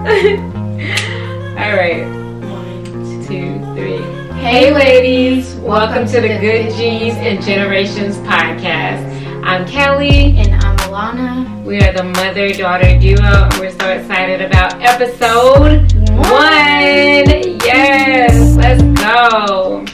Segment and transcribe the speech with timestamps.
[0.00, 0.06] All
[1.76, 2.06] right.
[2.42, 2.84] One,
[3.26, 3.98] two, three.
[4.40, 5.54] Hey, ladies.
[5.56, 9.04] Welcome to the Good Genes and Generations podcast.
[9.44, 10.38] I'm Kelley.
[10.38, 11.62] And I'm Alana.
[11.64, 17.60] We are the mother daughter duo, and we're so excited about episode one.
[17.62, 19.84] Yes, let's go.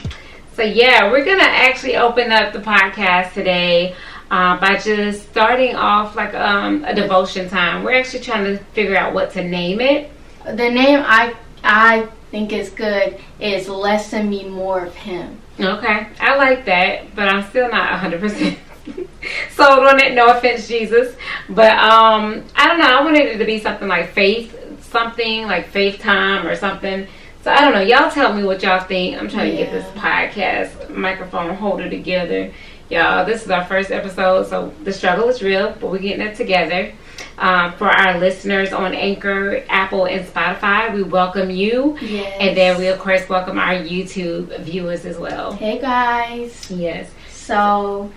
[0.53, 3.97] So, yeah, we're going to actually open up the podcast today.
[4.29, 7.85] Uh, by just starting off like um, a devotion time.
[7.85, 10.11] We're actually trying to figure out what to name it.
[10.45, 15.39] The name I I think is good is Less Me, More of Him.
[15.59, 18.59] Okay, I like that, but I'm still not 100%
[19.51, 20.15] sold on it.
[20.15, 21.17] No offense, Jesus.
[21.49, 22.99] But um, I don't know.
[22.99, 27.07] I wanted it to be something like faith, something like faith time or something.
[27.43, 27.81] So I don't know.
[27.81, 29.17] Y'all tell me what y'all think.
[29.17, 29.65] I'm trying yeah.
[29.65, 32.53] to get this podcast microphone holder together.
[32.89, 36.37] Y'all, this is our first episode, so the struggle is real, but we're getting it
[36.37, 36.93] together.
[37.37, 41.99] Um, for our listeners on Anchor, Apple, and Spotify, we welcome you.
[42.01, 42.37] Yes.
[42.39, 45.51] And then we, of course, welcome our YouTube viewers as well.
[45.55, 46.71] Hey, guys.
[46.71, 47.11] Yes.
[47.29, 48.13] So,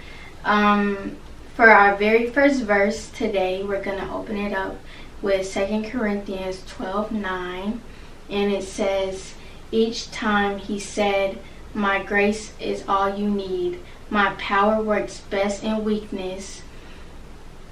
[0.46, 1.18] um,
[1.56, 4.78] for our very first verse today, we're going to open it up
[5.24, 7.82] with Second Corinthians 12 9.
[8.30, 9.34] And it says,
[9.72, 11.40] Each time he said,
[11.74, 16.62] My grace is all you need my power works best in weakness.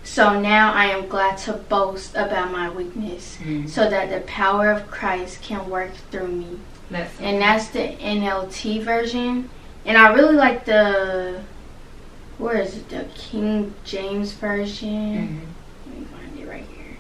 [0.04, 3.68] So now I am glad to boast about my weakness mm-hmm.
[3.68, 6.60] so that the power of Christ can work through me.
[6.90, 9.50] That's and that's the NLT version.
[9.86, 11.42] And I really like the,
[12.38, 14.90] where is it, the King James version.
[14.90, 15.90] Mm-hmm.
[15.90, 16.98] Let me find it right here.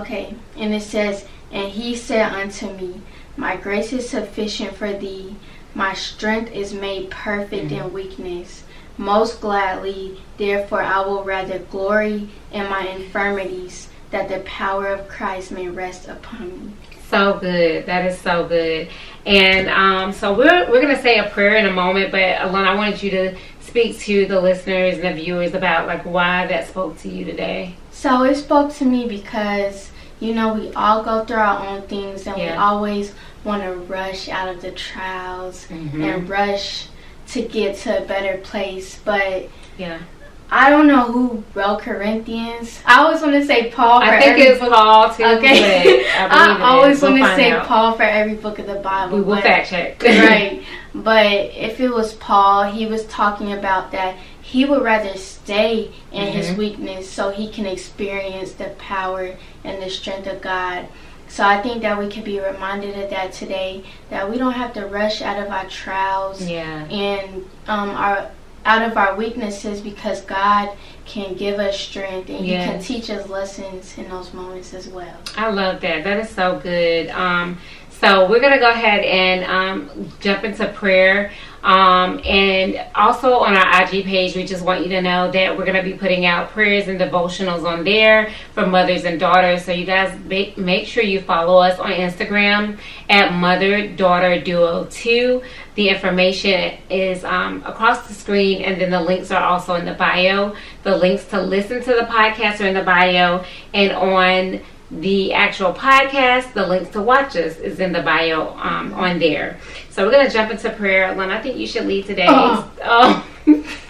[0.00, 3.00] Okay, and it says, And he said unto me,
[3.36, 5.36] My grace is sufficient for thee
[5.76, 7.86] my strength is made perfect mm-hmm.
[7.86, 8.64] in weakness.
[8.96, 15.52] Most gladly, therefore, I will rather glory in my infirmities, that the power of Christ
[15.52, 16.72] may rest upon me.
[17.10, 17.84] So good.
[17.84, 18.88] That is so good.
[19.26, 22.74] And um, so we're we're gonna say a prayer in a moment, but Alana, I
[22.74, 26.98] wanted you to speak to the listeners and the viewers about like why that spoke
[27.00, 27.76] to you today.
[27.90, 32.26] So it spoke to me because you know we all go through our own things
[32.26, 32.52] and yeah.
[32.52, 33.12] we always
[33.46, 36.02] want to rush out of the trials mm-hmm.
[36.02, 36.88] and rush
[37.28, 39.00] to get to a better place.
[39.04, 39.48] But
[39.78, 40.00] yeah.
[40.48, 42.80] I don't know who wrote Corinthians.
[42.86, 44.00] I always want to say Paul.
[44.00, 45.24] I think it's Paul too.
[45.24, 47.66] Okay, I, I always we'll want to say out.
[47.66, 49.18] Paul for every book of the Bible.
[49.18, 50.00] We will fact check.
[50.04, 50.62] right,
[50.94, 56.26] but if it was Paul, he was talking about that he would rather stay in
[56.26, 56.36] mm-hmm.
[56.36, 60.86] his weakness so he can experience the power and the strength of God.
[61.28, 63.84] So I think that we can be reminded of that today.
[64.10, 66.84] That we don't have to rush out of our trials yeah.
[66.86, 68.30] and um, our
[68.64, 72.64] out of our weaknesses because God can give us strength and yes.
[72.64, 75.16] He can teach us lessons in those moments as well.
[75.36, 76.02] I love that.
[76.02, 77.08] That is so good.
[77.10, 77.58] Um,
[78.00, 81.32] so we're gonna go ahead and um, jump into prayer.
[81.66, 85.64] Um, and also on our IG page, we just want you to know that we're
[85.64, 89.64] going to be putting out prayers and devotionals on there for mothers and daughters.
[89.64, 92.78] So you guys make, make sure you follow us on Instagram
[93.10, 95.42] at Mother Daughter Duo 2.
[95.74, 99.94] The information is um, across the screen, and then the links are also in the
[99.94, 100.54] bio.
[100.84, 103.44] The links to listen to the podcast are in the bio,
[103.74, 104.60] and on
[104.90, 109.58] the actual podcast, the links to watch us is in the bio um, on there.
[109.90, 111.14] So we're gonna jump into prayer.
[111.14, 112.26] Len, I think you should lead today.
[112.28, 112.72] Oh.
[112.84, 113.26] oh.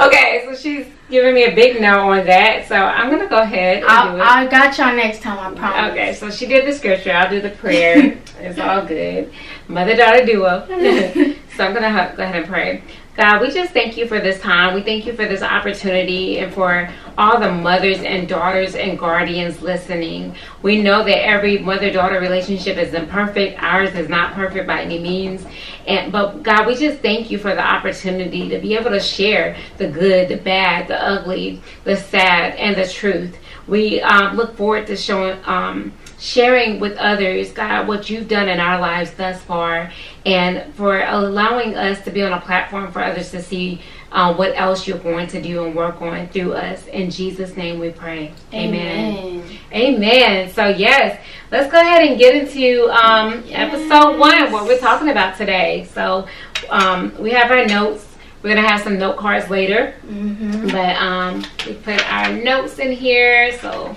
[0.00, 2.66] okay, so she's giving me a big no on that.
[2.66, 3.84] So I'm gonna go ahead.
[3.84, 5.54] i got y'all next time.
[5.54, 5.92] I promise.
[5.92, 7.12] Okay, so she did the scripture.
[7.12, 8.18] I'll do the prayer.
[8.40, 9.32] it's all good.
[9.68, 10.66] Mother daughter duo.
[11.56, 12.82] so I'm gonna go ahead and pray.
[13.16, 14.74] God, we just thank you for this time.
[14.74, 19.62] We thank you for this opportunity and for all the mothers and daughters and guardians
[19.62, 20.36] listening.
[20.60, 23.58] We know that every mother daughter relationship is imperfect.
[23.62, 25.46] Ours is not perfect by any means.
[25.86, 29.56] And but God, we just thank you for the opportunity to be able to share
[29.78, 33.34] the good, the bad, the ugly, the sad, and the truth.
[33.66, 38.60] We um, look forward to showing um, sharing with others, God, what you've done in
[38.60, 39.92] our lives thus far,
[40.24, 43.80] and for allowing us to be on a platform for others to see
[44.12, 46.86] uh, what else you're going to do and work on through us.
[46.86, 48.32] In Jesus' name we pray.
[48.54, 49.16] Amen.
[49.16, 49.58] Amen.
[49.72, 50.52] Amen.
[50.52, 51.20] So, yes,
[51.50, 53.74] let's go ahead and get into um, yes.
[53.74, 55.86] episode one, what we're talking about today.
[55.92, 56.26] So,
[56.70, 58.04] um, we have our notes.
[58.42, 60.68] We're gonna have some note cards later, mm-hmm.
[60.68, 63.58] but um, we put our notes in here.
[63.58, 63.96] So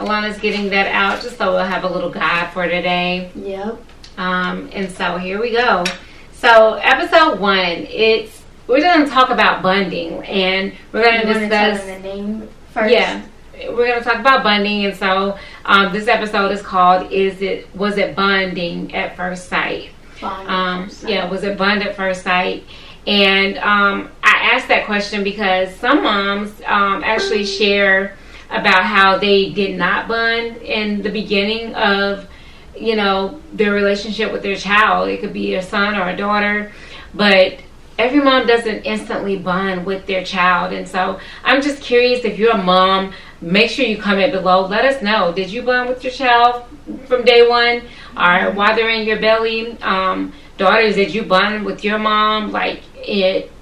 [0.00, 3.30] Alana's getting that out just so we'll have a little guide for today.
[3.34, 3.82] Yep.
[4.16, 5.84] Um, and so here we go.
[6.32, 11.84] So episode one, it's we're going to talk about bonding, and we're going to discuss
[11.84, 12.92] the name first.
[12.92, 13.22] Yeah,
[13.68, 17.98] we're gonna talk about bonding, and so um, this episode is called "Is it was
[17.98, 19.90] it bonding at first sight?"
[20.22, 22.64] Um, yeah, was it bond at first sight?
[23.06, 28.16] And um, I asked that question because some moms um, actually share
[28.50, 32.28] about how they did not bond in the beginning of,
[32.76, 35.08] you know, their relationship with their child.
[35.08, 36.72] It could be a son or a daughter,
[37.14, 37.60] but
[37.98, 40.72] every mom doesn't instantly bond with their child.
[40.72, 44.66] And so I'm just curious if you're a mom, make sure you comment below.
[44.66, 45.32] Let us know.
[45.32, 46.64] Did you bond with your child
[47.06, 47.82] from day one
[48.16, 49.80] or while they're in your belly?
[49.82, 53.52] Um, daughters, did you bond with your mom like it,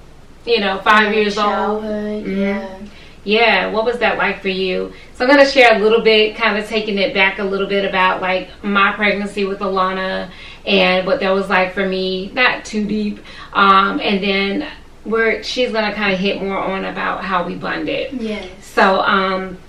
[0.45, 1.83] you know, five years old?
[1.83, 2.39] Mm-hmm.
[2.39, 2.79] Yeah.
[3.29, 4.91] Yeah, what was that like for you?
[5.13, 7.67] So I'm going to share a little bit, kind of taking it back a little
[7.67, 10.31] bit about like my pregnancy with Alana
[10.65, 12.31] and what that was like for me.
[12.31, 13.19] Not too deep.
[13.53, 14.67] Um, and then
[15.03, 18.19] where she's going to kind of hit more on about how we bonded.
[18.19, 18.47] Yeah.
[18.61, 19.59] So, um,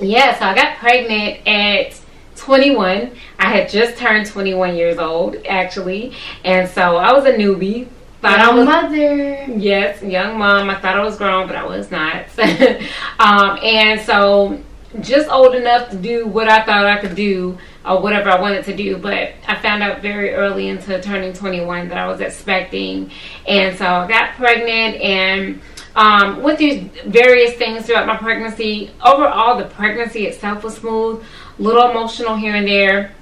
[0.00, 2.00] yeah, so I got pregnant at
[2.36, 3.10] 21.
[3.38, 6.14] I had just turned 21 years old, actually.
[6.46, 7.88] And so I was a newbie.
[8.22, 9.44] Thought young I was mother.
[9.58, 10.70] Yes, young mom.
[10.70, 12.26] I thought I was grown, but I was not.
[13.18, 14.60] um, and so
[15.00, 18.64] just old enough to do what I thought I could do or whatever I wanted
[18.66, 18.96] to do.
[18.96, 23.10] But I found out very early into turning 21 that I was expecting.
[23.48, 25.60] And so I got pregnant and
[25.96, 28.92] um, went through various things throughout my pregnancy.
[29.04, 31.24] Overall, the pregnancy itself was smooth,
[31.58, 33.16] little emotional here and there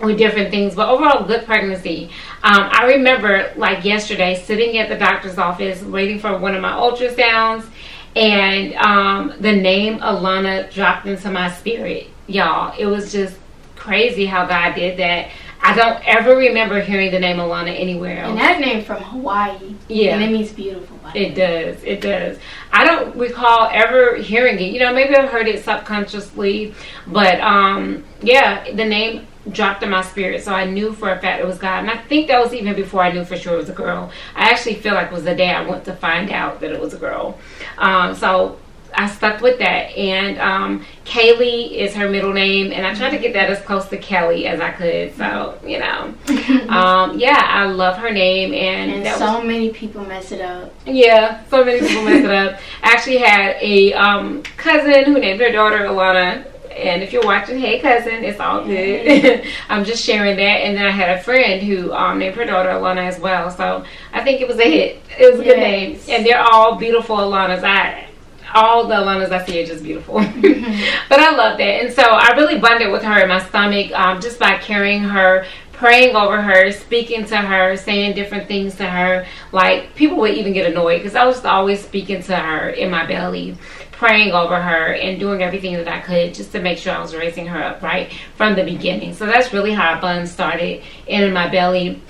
[0.00, 2.10] with different things, but overall, good pregnancy.
[2.42, 6.72] Um, I remember, like yesterday, sitting at the doctor's office waiting for one of my
[6.72, 7.66] ultrasounds,
[8.14, 12.74] and um, the name Alana dropped into my spirit, y'all.
[12.78, 13.38] It was just
[13.76, 15.30] crazy how God did that.
[15.60, 18.30] I don't ever remember hearing the name Alana anywhere else.
[18.30, 19.74] And that name from Hawaii.
[19.88, 20.14] Yeah.
[20.14, 20.98] And it means beautiful.
[21.14, 21.82] It does.
[21.84, 22.38] It does.
[22.72, 24.72] I don't recall ever hearing it.
[24.72, 26.74] You know, maybe I've heard it subconsciously,
[27.06, 30.42] but um, yeah, the name dropped in my spirit.
[30.42, 31.80] So I knew for a fact it was God.
[31.80, 34.10] And I think that was even before I knew for sure it was a girl.
[34.34, 36.80] I actually feel like it was the day I went to find out that it
[36.80, 37.38] was a girl.
[37.78, 38.58] Um, so
[38.94, 39.96] I stuck with that.
[39.96, 43.86] And um, Kaylee is her middle name, and I tried to get that as close
[43.88, 45.14] to Kelley as I could.
[45.16, 46.14] So you know,
[46.68, 50.72] um, yeah, I love her name, and, and so was, many people mess it up.
[50.86, 52.60] Yeah, so many people mess it up.
[52.82, 56.46] I actually had a um, cousin who named her daughter Alana.
[56.78, 59.44] And if you're watching, hey cousin, it's all good.
[59.68, 60.42] I'm just sharing that.
[60.42, 63.50] And then I had a friend who um, named her daughter Alana as well.
[63.50, 65.02] So I think it was a hit.
[65.18, 65.98] It was a good name.
[66.08, 67.64] And they're all beautiful Alanas.
[67.64, 68.08] I
[68.54, 70.14] all the Alanas I see are just beautiful.
[71.08, 71.84] but I love that.
[71.84, 75.46] And so I really bonded with her in my stomach um, just by carrying her,
[75.72, 79.26] praying over her, speaking to her, saying different things to her.
[79.52, 83.06] Like people would even get annoyed because I was always speaking to her in my
[83.06, 83.56] belly,
[83.98, 87.14] praying over her, and doing everything that I could just to make sure I was
[87.14, 89.12] raising her up right from the beginning.
[89.14, 92.00] So that's really how bond started in my belly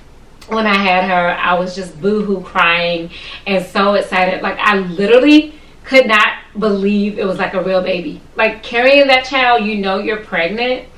[0.49, 3.11] when I had her, I was just boohoo crying
[3.47, 4.43] and so excited.
[4.43, 5.55] Like I literally
[5.85, 8.21] could not believe it was like a real baby.
[8.35, 10.89] Like carrying that child, you know you're pregnant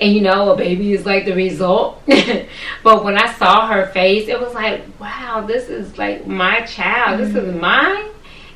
[0.00, 2.02] and you know a baby is like the result.
[2.82, 7.20] but when I saw her face, it was like, wow, this is like my child.
[7.20, 7.60] This is mm-hmm.
[7.60, 8.06] mine.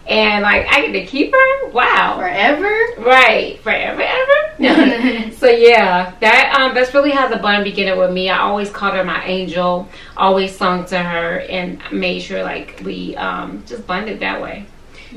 [0.06, 1.68] And like I get to keep her.
[1.70, 2.16] Wow.
[2.18, 2.72] Forever?
[2.98, 3.58] Right.
[3.60, 5.32] Forever ever.
[5.32, 8.28] so yeah, that um that's really how the bond began with me.
[8.28, 13.16] I always called her my angel, always sung to her and made sure like we
[13.16, 14.66] um just bonded that way.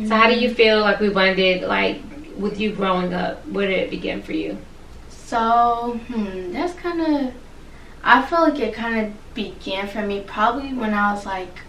[0.06, 2.02] So how do you feel like we bonded like
[2.38, 3.46] with you growing up?
[3.48, 4.58] Where did it begin for you?
[5.10, 7.34] So, hmm, that's kind of,
[8.04, 11.60] I feel like it kind of began for me probably when I was like,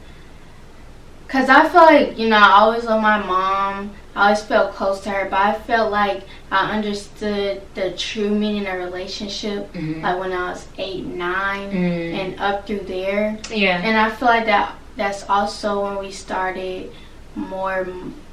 [1.29, 3.93] because I feel like, you know, I always love my mom.
[4.17, 8.67] I always felt close to her, but I felt like I understood the true meaning
[8.67, 10.01] of relationship, mm-hmm.
[10.01, 11.77] like when I was eight, 9 mm-hmm.
[12.17, 13.39] and up through there.
[13.51, 13.79] Yeah.
[13.85, 16.91] And I feel like that that's also when we started
[17.37, 17.87] more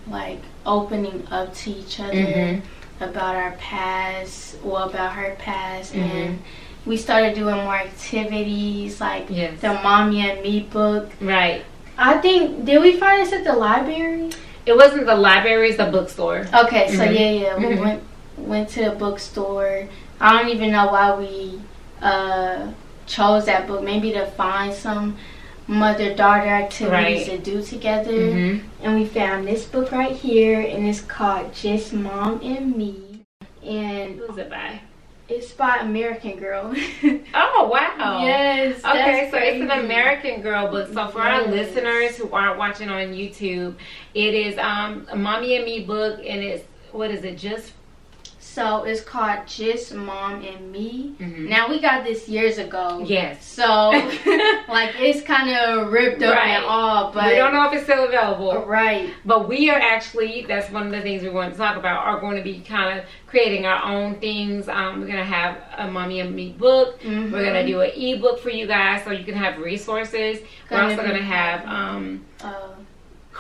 [0.07, 3.03] like opening up to each other mm-hmm.
[3.03, 6.01] about our past, well, about her past, mm-hmm.
[6.01, 6.41] and
[6.85, 9.59] we started doing more activities like yes.
[9.59, 11.11] the Mommy and Me book.
[11.19, 11.65] Right.
[11.97, 14.31] I think did we find this at the library?
[14.65, 16.47] It wasn't the library; it's the bookstore.
[16.53, 17.13] Okay, so mm-hmm.
[17.13, 17.81] yeah, yeah, we mm-hmm.
[17.81, 18.03] went
[18.37, 19.87] went to the bookstore.
[20.19, 21.61] I don't even know why we
[22.01, 22.71] uh,
[23.05, 23.83] chose that book.
[23.83, 25.17] Maybe to find some
[25.67, 27.37] mother daughter activities right.
[27.37, 28.11] to do together.
[28.11, 28.67] Mm-hmm.
[28.83, 33.25] And we found this book right here, and it's called Just Mom and Me.
[33.63, 34.81] And who's it by?
[35.27, 36.71] It's by American Girl.
[37.33, 38.21] oh wow!
[38.23, 38.77] Yes.
[38.85, 39.61] Okay, so crazy.
[39.61, 40.93] it's an American Girl book.
[40.93, 41.47] So for yes.
[41.47, 43.75] our listeners who aren't watching on YouTube,
[44.13, 47.39] it is um, a Mommy and Me book, and it's what is it?
[47.39, 47.73] Just
[48.55, 51.13] So it's called Just Mom and Me.
[51.19, 51.49] Mhm.
[51.49, 53.03] Now we got this years ago.
[53.05, 53.45] Yes.
[53.45, 53.89] So
[54.69, 56.51] like it's kind of ripped up Right.
[56.51, 58.63] and all, but we don't know if it's still available.
[58.65, 59.09] Right.
[59.25, 62.21] But we are actually, that's one of the things we want to talk about, are
[62.21, 64.69] going to be kind of creating our own things.
[64.69, 67.01] Um, we're going to have a Mommy and Me book.
[67.01, 67.33] Mhm.
[67.33, 70.39] We're going to do an ebook for you guys so you can have resources.
[70.71, 72.51] We're Gonna also going to have um, Uh,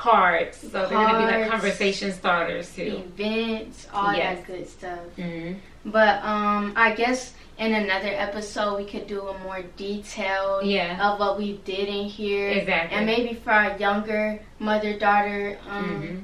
[0.09, 0.57] cards.
[0.57, 3.03] So they're going to be like conversation starters too.
[3.17, 4.37] events, all Yes.
[4.37, 4.99] that good stuff.
[5.17, 5.53] hmm
[5.85, 10.97] But um, I guess in another episode we could do a more detailed Yeah.
[11.11, 12.49] of what we did in here.
[12.49, 12.97] Exactly.
[12.97, 16.15] And maybe for our younger mother daughter, um, hmm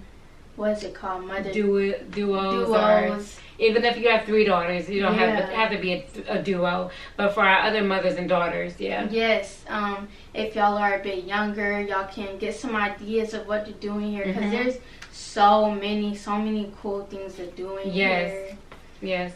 [0.58, 1.26] what's it called?
[1.26, 3.40] Mother Duo, duos, duos.
[3.62, 6.04] Even if you have three daughters, you don't have to have to be a,
[6.40, 6.90] a duo.
[7.16, 11.26] But for our other mothers and daughters, yeah, Yes, um, if y'all are a bit
[11.26, 14.52] younger, y'all can get some ideas of what to do in here because Mhm.
[14.52, 14.78] there's
[15.12, 18.32] so many, so many cool things to do in Yes.
[18.32, 18.48] here.
[18.48, 18.56] Yes.
[19.02, 19.32] Yes.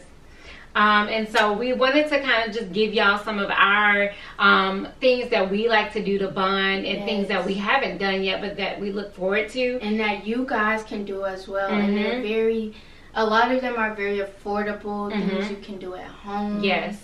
[0.74, 4.88] Um, and so we wanted to kind of just give y'all some of our um,
[5.00, 8.42] things that we like to do to bond and things that we haven't done yet,
[8.42, 9.78] but that we look forward to.
[9.80, 11.70] And that you guys can do as well.
[11.70, 12.22] And they're Mhm.
[12.28, 12.74] very,
[13.16, 15.50] a lot of them are very affordable things Mhm.
[15.50, 16.62] you can do at home.
[16.62, 17.02] Yes.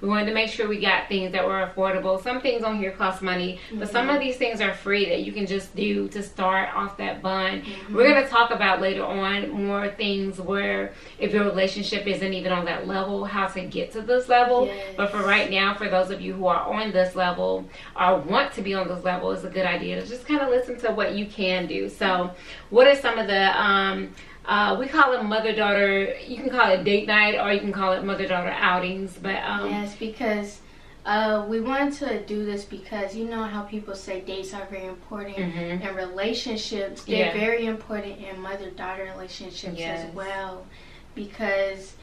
[0.00, 2.22] We wanted to make sure we got things that were affordable.
[2.22, 4.14] Some things on here cost money, but some Mhm.
[4.14, 7.64] of these things are free that you can just do to start off that bond.
[7.64, 7.94] Mhm.
[7.94, 12.50] We're going to talk about later on more things where if your relationship isn't even
[12.50, 14.68] on that level, how to get to this level.
[14.68, 14.94] Yes.
[14.96, 18.52] But for right now, for those of you who are on this level or want
[18.54, 20.92] to be on this level, it's a good idea to just kind of listen to
[20.92, 21.90] what you can do.
[21.90, 22.30] So,
[22.70, 24.14] what are some of the um,
[24.50, 26.14] uh, we call it mother daughter.
[26.26, 29.16] You can call it date night, or you can call it mother daughter outings.
[29.16, 30.58] But um, yes, because
[31.06, 34.86] uh, we wanted to do this because you know how people say dates are very
[34.86, 35.86] important mhm.
[35.86, 37.32] and relationships they're Yeah.
[37.32, 40.06] very important in mother daughter relationships Yes.
[40.08, 40.66] as well
[41.14, 41.94] because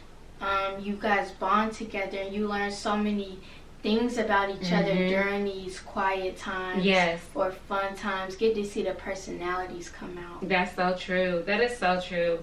[0.42, 3.40] um, you guys bond together and you learn so many
[3.88, 5.08] things about each other Mhm.
[5.10, 10.48] during these quiet times yes, or fun times get to see the personalities come out
[10.48, 11.42] that's so true.
[11.46, 12.40] That is so true.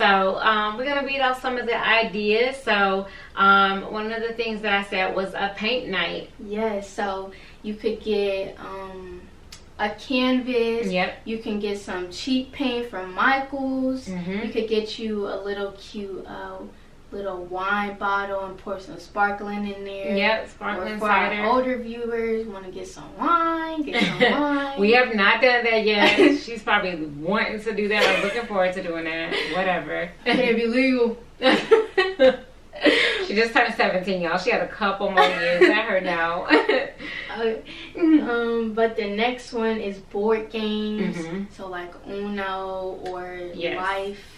[0.00, 2.56] So um, we're gonna read off some of the ideas.
[2.62, 6.30] So um, one of the things that I said was a paint night.
[6.58, 7.30] yes so
[7.62, 9.20] you could get um,
[9.78, 11.10] a canvas Yep.
[11.24, 14.44] you can get some cheap paint from michael's Mhm.
[14.44, 16.58] You could get you a little cute uh,
[17.10, 20.14] little wine bottle and pour some sparkling in there.
[20.16, 20.44] Yep.
[20.44, 21.40] Or Sparkling for cider.
[21.42, 24.78] our older viewers, want to get some wine, get some wine.
[24.80, 26.38] we have not done that yet.
[26.42, 29.32] She's probably wanting to do that or looking forward to doing that.
[29.56, 30.10] Whatever.
[30.24, 31.16] Can't be legal.
[33.26, 34.38] she just turned 17, y'all.
[34.38, 35.62] She had a couple more years.
[35.62, 36.46] at her now.
[37.30, 37.54] Uh,
[37.98, 41.16] um, but the next one is board games.
[41.16, 41.46] Mhm.
[41.52, 43.76] So like Uno or Yes.
[43.76, 44.37] Life,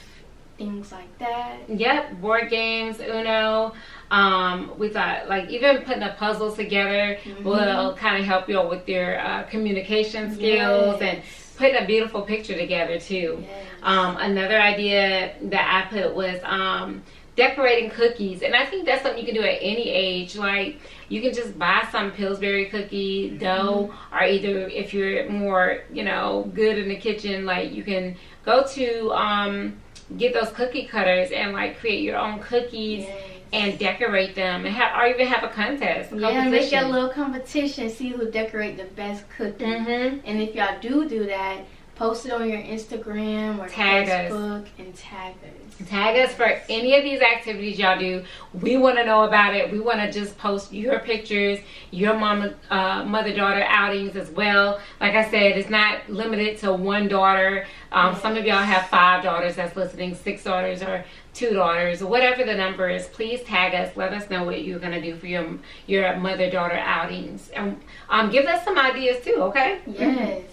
[0.61, 1.59] things like that.
[1.69, 2.21] yep.
[2.21, 3.73] Board games, Uno.
[4.11, 7.43] Um, we thought like even putting a puzzle together Mhm.
[7.45, 11.55] will kind of help you all with your uh, communication skills and Yes.
[11.57, 13.43] putting a beautiful picture together too.
[13.43, 13.65] Yes.
[13.83, 17.03] Um, another idea that I put was um,
[17.37, 20.37] decorating cookies, and I think that's something you can do at any age.
[20.37, 26.05] Like you can just buy some Pillsbury cookie dough, or either if you're more, you
[26.05, 29.77] know, good in the kitchen, like you can go to um,
[30.17, 33.23] get those cookie cutters and like create your own cookies Yes.
[33.53, 36.13] and decorate them, and have or even have a contest.
[36.13, 37.91] yeah, make a little competition.
[37.91, 39.65] See who decorate the best cookie.
[39.65, 41.65] hmm And if y'all do do that,
[42.01, 44.33] post it on your Instagram or Tag us.
[44.33, 45.87] Facebook and tag us.
[45.87, 48.25] Tag us for any of these activities y'all do.
[48.55, 49.71] We want to know about it.
[49.71, 51.59] We want to just post your pictures,
[51.91, 54.81] your mama, uh, mother daughter outings as well.
[54.99, 57.67] Like I said, it's not limited to one daughter.
[57.93, 61.05] Um, some of y'all have five daughters that's listening, six daughters, or
[61.35, 63.09] two daughters, whatever the number is.
[63.09, 63.95] Please tag us.
[63.95, 67.79] Let us know what you're gonna do for your your mother daughter outings, and
[68.09, 69.37] um, give us some ideas too.
[69.43, 69.81] Okay?
[69.87, 70.45] Yes.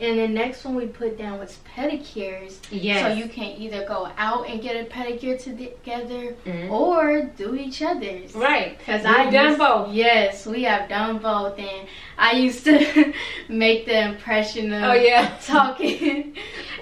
[0.00, 2.58] And the next one we put down was pedicures.
[2.70, 3.02] Yes.
[3.02, 6.70] So you can either go out and get a pedicure together Mhm.
[6.70, 8.32] or do each other's.
[8.34, 8.78] Right.
[8.78, 9.92] Because I've done used- both.
[9.92, 13.12] Yes, we have done both, and I used to
[13.48, 15.30] make the impression of Oh yeah.
[15.44, 16.36] talking.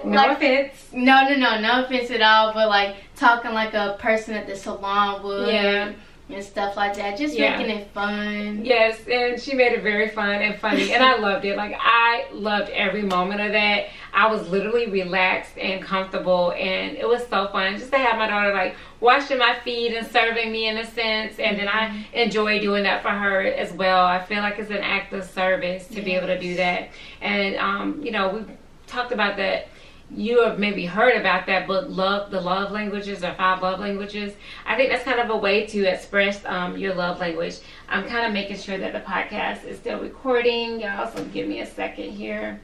[0.05, 0.89] No like, offense.
[0.93, 4.57] no, no, no, no offense at all, but like talking like a person at the
[4.57, 5.49] salon would.
[5.49, 5.87] Yeah.
[5.87, 5.97] And
[6.41, 7.57] stuff like that, just Yeah.
[7.57, 8.65] making it fun.
[8.65, 11.57] Yes, and she made it very fun and funny, and I loved it.
[11.57, 13.87] Like I loved every moment of that.
[14.13, 18.27] I was literally relaxed and comfortable, and it was so fun just to have my
[18.29, 22.59] daughter like washing my feet and serving me in a sense, and then I enjoy
[22.61, 24.05] doing that for her as well.
[24.05, 26.89] I feel like it's an act of service to be able to do that,
[27.21, 28.45] and um, you know we
[28.89, 29.69] talked about that
[30.11, 34.35] you have maybe heard about that book, Love, the Love Languages or Five Love Languages.
[34.65, 37.59] I think that's kind of a way to express um, your love language.
[37.89, 40.81] I'm kind of making sure that the podcast is still recording.
[40.81, 42.61] Y'all, so give me a second here.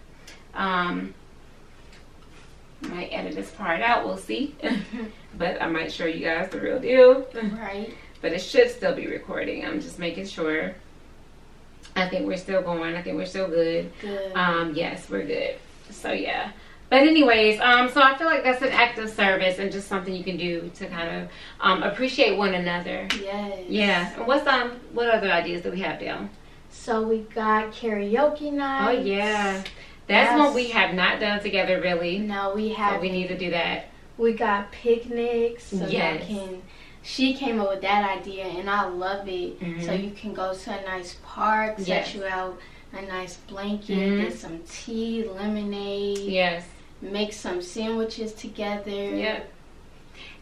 [0.55, 1.15] Um,
[2.83, 4.55] might edit this part out, we'll see.
[5.39, 7.27] but I might show you guys the real deal.
[7.35, 7.95] Right.
[8.21, 9.65] But it should still be recording.
[9.65, 10.75] I'm just making sure.
[11.97, 12.95] I think we're still going.
[12.95, 13.93] I think we're still good.
[14.01, 14.33] Good.
[14.35, 15.57] Um, yes, we're good.
[15.91, 16.53] So yeah.
[16.93, 20.15] But anyways, um, so I feel like that's an act of service and just something
[20.15, 23.09] you can do to kind of um, appreciate one another.
[23.19, 23.61] yes.
[23.67, 24.13] Yeah.
[24.15, 26.29] And what's um what other ideas do we have down?
[26.69, 28.87] So we got karaoke night.
[28.87, 29.65] Oh yeah.
[30.07, 30.55] That's what Yes.
[30.55, 32.19] we have not done together really.
[32.19, 33.01] No, we have.
[33.01, 33.87] we need to do that.
[34.19, 35.65] We got picnics.
[35.69, 36.27] So Yes.
[36.27, 36.61] can.
[37.03, 39.59] She came up with that idea, and I love it.
[39.59, 39.83] Mhm.
[39.87, 42.15] So you can go to a nice park, set Yes.
[42.15, 42.59] you out
[42.93, 44.23] a nice blanket, Mhm.
[44.25, 46.65] get some tea, lemonade, Yes.
[47.03, 48.91] Make some sandwiches together.
[48.91, 49.51] Yep.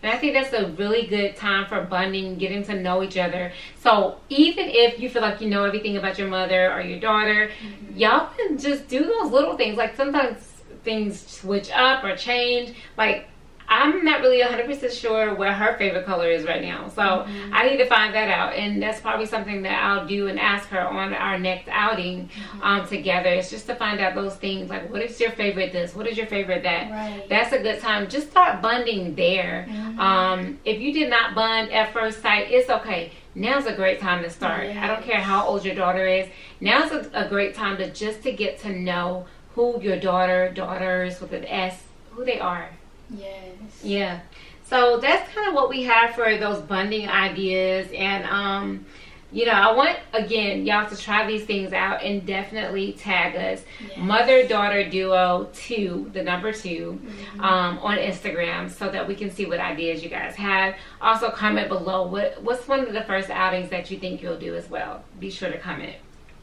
[0.03, 3.53] And I think that's a really good time for bonding, getting to know each other.
[3.83, 7.51] So even if you feel like you know everything about your mother or your daughter,
[7.63, 7.99] Mhm.
[7.99, 9.77] y'all can just do those little things.
[9.77, 10.39] Like sometimes
[10.85, 12.75] things switch up or change.
[12.97, 13.29] Like
[13.73, 16.89] I'm not really 100% sure what her favorite color is right now.
[16.89, 17.51] So Mhm.
[17.53, 18.55] I need to find that out.
[18.55, 22.65] And that's probably something that I'll do and ask her on our next outing Mhm.
[22.65, 23.29] um, together.
[23.31, 24.69] It's just to find out those things.
[24.69, 25.95] Like, what is your favorite this?
[25.95, 26.91] What is your favorite that?
[26.91, 27.23] Right.
[27.29, 28.09] That's a good time.
[28.09, 29.67] Just start bonding there.
[29.71, 29.99] Mhm.
[30.01, 33.13] Um, if you did not bond at first sight, it's okay.
[33.37, 34.65] Now's a great time to start.
[34.77, 36.27] I don't care how old your daughter is.
[36.61, 41.21] Now's a, a great time to just to get to know who your daughter, daughters
[41.21, 42.71] with an S, who they are.
[43.15, 43.83] Yes.
[43.83, 44.21] Yeah.
[44.65, 47.89] So that's kind of what we have for those bonding ideas.
[47.93, 48.87] And, um,
[49.33, 53.65] you know, I want, again, y'all to try these things out and definitely tag us.
[53.81, 53.97] Yes.
[53.99, 57.41] Mother Daughter Duo 2, the number 2, Mhm.
[57.43, 60.75] um, on Instagram so that we can see what ideas you guys have.
[61.01, 64.55] Also, comment below what what's one of the first outings that you think you'll do
[64.57, 65.03] as well.
[65.21, 65.95] Be sure to comment.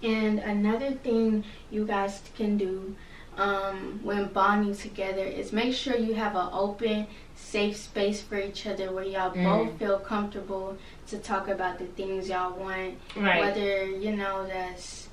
[0.03, 2.95] And another thing you guys can do
[3.37, 8.65] um, when bonding together is make sure you have an open, safe space for each
[8.65, 9.43] other where y'all Mm.
[9.43, 12.95] both feel comfortable to talk about the things y'all want.
[13.15, 13.39] Right.
[13.39, 15.07] Whether, you know, that's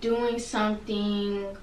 [0.00, 1.56] doing something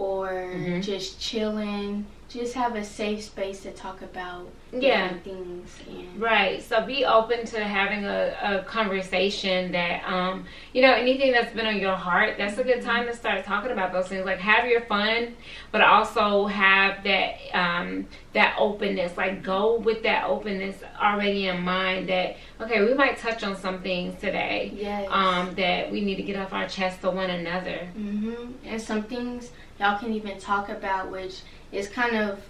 [0.00, 0.82] or Mhm.
[0.82, 2.06] just chilling.
[2.30, 5.14] Just have a safe space to talk about Yeah.
[5.24, 5.78] things.
[5.88, 6.62] And Right.
[6.62, 11.66] So be open to having a, a conversation that, um, you know, anything that's been
[11.66, 14.24] on your heart, that's a good time to start talking about those things.
[14.24, 15.34] Like have your fun,
[15.72, 19.16] but also have that, um, that openness.
[19.16, 23.82] Like go with that openness already in mind that, okay, we might touch on some
[23.82, 25.08] things today, Yes.
[25.10, 27.86] um, that we need to get off our chest to one another.
[27.94, 31.40] hmm And some things y'all can even talk about, which
[31.72, 32.40] is kind of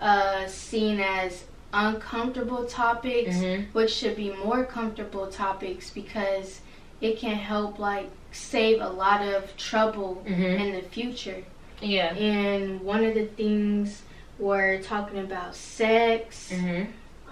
[0.00, 3.66] uh, seen as uncomfortable topics, Mhm.
[3.72, 6.60] which should be more comfortable topics because
[7.00, 10.60] it can help like save a lot of trouble Mhm.
[10.60, 11.42] in the future.
[11.80, 12.14] Yeah.
[12.14, 14.02] And one of the things
[14.38, 16.50] we're talking about sex.
[16.52, 16.82] hmm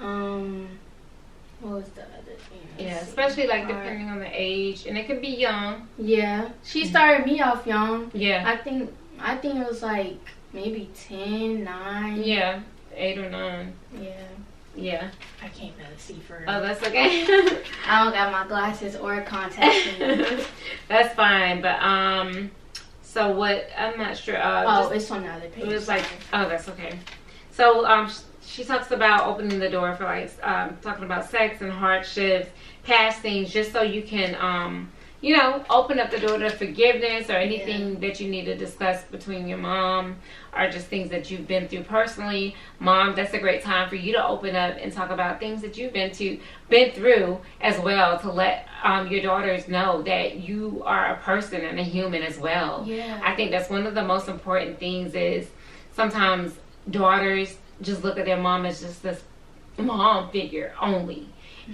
[0.03, 0.69] Um,
[1.61, 2.67] what was the other thing?
[2.79, 3.09] Yeah, Let's see.
[3.11, 3.83] especially like Alright.
[3.83, 5.89] depending on the age, and it could be young.
[5.99, 8.11] Yeah, she started me off young.
[8.15, 8.45] Yeah.
[8.47, 8.91] I think
[9.23, 10.19] I think it was like
[10.53, 12.23] maybe 10, 9.
[12.23, 12.61] Yeah.
[12.95, 13.73] Eight or nine.
[14.01, 14.11] Yeah.
[14.77, 15.11] Yeah.
[15.43, 17.23] I can't really see for Oh, that's okay.
[17.87, 20.47] I don't got my glasses or contacts.
[20.89, 21.61] that's fine.
[21.63, 22.51] But um,
[23.03, 23.69] so what?
[23.79, 24.37] I'm not sure.
[24.41, 25.65] Uh, oh, just- it's on the other page.
[25.65, 26.99] it was like, oh, that's okay.
[27.53, 31.61] So um, sh- she talks about opening the door for like um, talking about sex
[31.63, 32.49] and hardships,
[32.85, 37.29] past things, just so you can um, you know, open up the door to forgiveness
[37.29, 40.17] or anything that you need to discuss between your mom
[40.57, 42.57] or just things that you've been through personally.
[42.79, 45.77] Mom, that's a great time for you to open up and talk about things that
[45.77, 50.83] you've been to been through as well to let um, your daughters know that you
[50.87, 52.85] are a person and a human as well.
[52.87, 53.21] yeah.
[53.23, 55.49] I think that's one of the most important things is
[55.93, 56.55] sometimes
[56.91, 59.23] daughters just look at their mom as just this
[59.77, 61.29] mom figure only.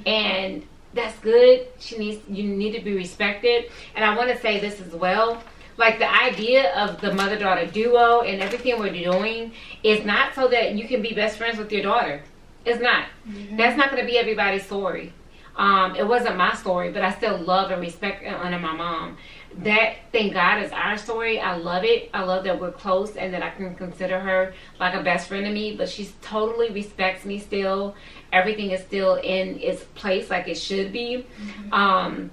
[0.05, 1.69] And that's good.
[1.79, 3.71] She needs you need to be respected.
[3.95, 5.43] And I want to say this as well.
[5.77, 10.49] Like the idea of the mother daughter duo and everything we're doing is not so
[10.49, 12.23] that you can be best friends with your daughter.
[12.65, 13.05] It's not.
[13.29, 13.57] Mhm.
[13.59, 15.13] That's not going to be everybody's story.
[15.57, 19.17] Um, it wasn't my story, but I still love and respect and honor my mom.
[19.59, 21.41] That, thank God, is our story.
[21.41, 22.11] I love it.
[22.13, 25.47] I love that we're close and that I can consider her like a best friend
[25.47, 25.75] to me.
[25.75, 27.95] But she totally respects me still.
[28.37, 31.27] Everything is still in its place like it should be.
[31.73, 32.31] Um,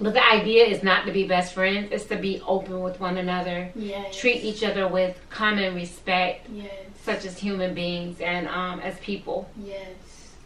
[0.00, 3.16] But the idea is not to be best friends, it's to be open with one
[3.16, 3.70] another.
[3.76, 4.16] Yes.
[4.20, 6.72] Treat each other with common respect, Yes.
[7.08, 9.38] such as human beings and um, as people.
[9.72, 9.94] Yes.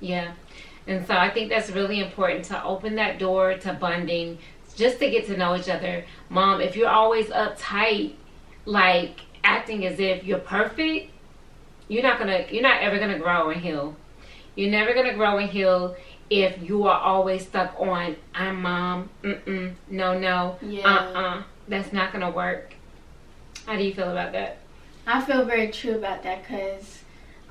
[0.00, 0.32] Yeah.
[0.86, 4.36] And so I think that's really important to open that door to bonding,
[4.76, 6.04] just to get to know each other.
[6.28, 8.12] Mom, if you're always uptight,
[8.66, 11.10] like acting as if you're perfect,
[11.88, 13.96] you're not gonna you're not ever gonna grow and heal.
[14.58, 15.94] You're never gonna grow and heal
[16.30, 20.82] if you are always stuck on I'm mom, mm no no, Yeah.
[21.14, 21.42] uh uh.
[21.68, 22.74] That's not gonna work.
[23.66, 24.58] How do you feel about that?
[25.06, 27.02] I feel very true about that because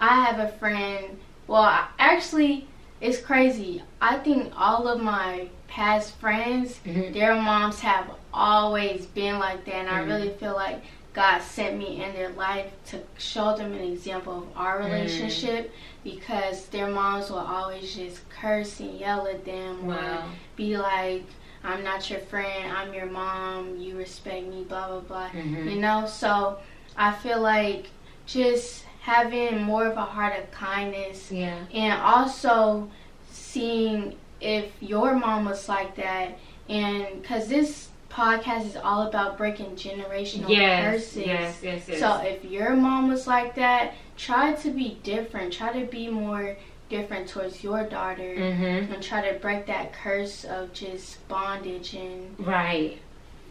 [0.01, 1.17] I have a friend.
[1.47, 2.67] Well, I- actually,
[2.99, 3.83] it's crazy.
[4.01, 7.13] I think all of my past friends, Mhm.
[7.13, 10.07] their moms have always been like that, and I Mhm.
[10.07, 10.83] really feel like
[11.17, 14.85] God sent me in their life to show them an example of our Mm.
[14.91, 20.23] relationship because their moms will always just curse and yell at them or
[20.55, 21.23] be like,
[21.63, 25.29] I'm not your friend, I'm your mom, you respect me, blah, blah, blah.
[25.29, 25.71] Mhm.
[25.71, 26.59] You know, so
[26.95, 27.87] I feel like
[28.27, 31.57] just having more of a heart of kindness Yeah.
[31.73, 32.89] and also
[33.31, 36.37] seeing if your mom was like that
[36.69, 41.99] and because this podcast is all about breaking generational Yes, curses yes, yes, yes.
[41.99, 46.57] so if your mom was like that try to be different try to be more
[46.89, 48.93] different towards your daughter mm-hmm.
[48.93, 52.99] and try to break that curse of just bondage and Right.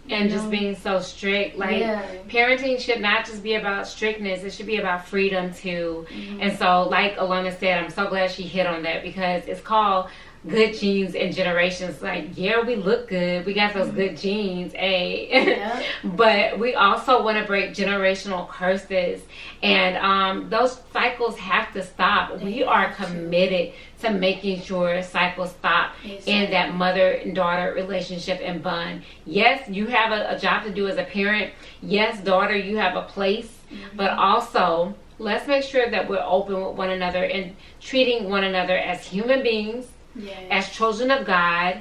[0.09, 0.51] And just know?
[0.51, 1.59] being so strict.
[1.59, 6.07] Like yeah parenting should not just be about strictness, it should be about freedom too.
[6.09, 6.39] Mhm.
[6.41, 10.09] And so like Alana said, I'm so glad she hit on that because it's called
[10.49, 12.03] good genes and generations.
[12.03, 13.45] Like, yeah, we look good.
[13.47, 15.29] We got those good genes, a.
[15.29, 15.85] Yep.
[16.17, 19.23] but we also want to break generational curses.
[19.63, 22.41] And um, those cycles have to stop.
[22.41, 28.63] We are committed to making sure cycles stop in that mother and daughter relationship and
[28.63, 29.03] bond.
[29.25, 31.53] Yes you have a, a job to do as a parent.
[31.81, 33.53] Yes daughter you have a place.
[33.95, 38.77] But also let's make sure that we're open with one another and treating one another
[38.77, 41.81] as human beings yeah as children of God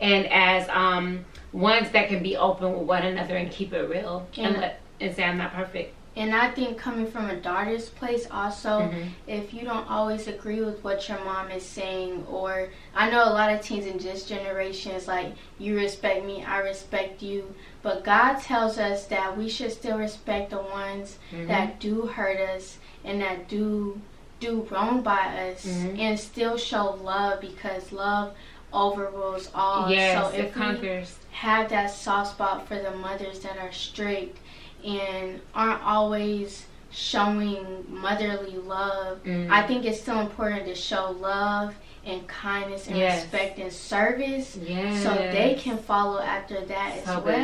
[0.00, 4.26] and as um, ones that can be open with one another and keep it real
[4.36, 4.60] and, Yeah.
[4.60, 5.94] let, and say I'm not perfect.
[6.16, 9.10] And I think coming from a daughter's place also, Mhm.
[9.28, 13.30] if you don't always agree with what your mom is saying, or I know a
[13.30, 17.54] lot of teens in this generation is like, you respect me, I respect you.
[17.82, 21.46] But God tells us that we should still respect the ones Mhm.
[21.46, 24.00] that do hurt us and that do
[24.40, 25.98] do wrong by us Mhm.
[25.98, 28.32] and still show love because love
[28.72, 29.90] overrules all.
[29.90, 31.18] yes, so it if we conquers.
[31.32, 34.38] have that soft spot for the mothers that are strict
[34.84, 39.22] and aren't always showing motherly love.
[39.24, 39.50] Mm.
[39.50, 41.74] I think it's still important to show love
[42.04, 43.22] and kindness and Yes.
[43.22, 45.02] respect and service Yes.
[45.02, 47.34] so they can follow after that So as good.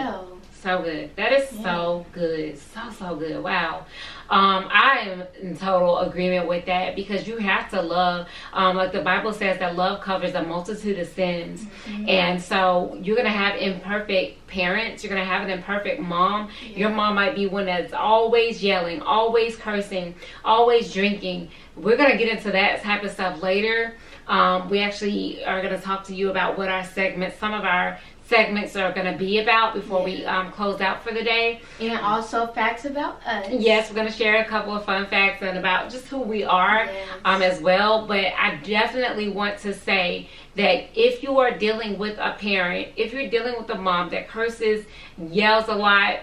[0.66, 1.14] So good.
[1.14, 2.58] That is so good.
[2.58, 3.40] So so good.
[3.40, 3.86] Wow.
[4.28, 8.26] Um, I am in total agreement with that because you have to love.
[8.52, 11.64] Um, like the Bible says that love covers a multitude of sins,
[12.08, 15.04] and so you're gonna have imperfect parents.
[15.04, 16.50] You're gonna have an imperfect mom.
[16.74, 21.48] Your mom might be one that's always yelling, always cursing, always drinking.
[21.76, 23.94] We're gonna get into that type of stuff later.
[24.26, 28.00] Um, we actually are gonna talk to you about what our segments, some of our
[28.26, 31.60] segments are going to be about before we um, close out for the day.
[31.80, 33.46] And also facts about us.
[33.50, 36.44] Yes, we're going to share a couple of fun facts and about just who we
[36.44, 37.08] are Yes.
[37.24, 38.06] um, as well.
[38.06, 43.12] But I definitely want to say that if you are dealing with a parent, if
[43.12, 44.84] you're dealing with a mom that curses,
[45.18, 46.20] yells a lot,